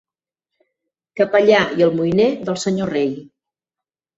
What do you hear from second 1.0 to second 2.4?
Capellà i almoiner